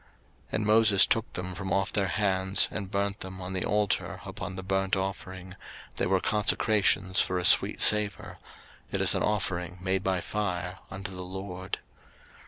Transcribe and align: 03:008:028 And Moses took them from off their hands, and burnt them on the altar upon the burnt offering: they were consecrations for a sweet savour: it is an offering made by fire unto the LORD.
03:008:028 0.01 0.09
And 0.53 0.65
Moses 0.65 1.05
took 1.05 1.33
them 1.33 1.53
from 1.53 1.71
off 1.71 1.93
their 1.93 2.07
hands, 2.07 2.67
and 2.71 2.89
burnt 2.89 3.19
them 3.19 3.39
on 3.39 3.53
the 3.53 3.63
altar 3.63 4.19
upon 4.25 4.55
the 4.55 4.63
burnt 4.63 4.95
offering: 4.95 5.55
they 5.97 6.07
were 6.07 6.19
consecrations 6.19 7.21
for 7.21 7.37
a 7.37 7.45
sweet 7.45 7.79
savour: 7.81 8.39
it 8.91 8.99
is 8.99 9.13
an 9.13 9.21
offering 9.21 9.77
made 9.79 10.03
by 10.03 10.19
fire 10.19 10.79
unto 10.89 11.11
the 11.15 11.21
LORD. 11.21 11.77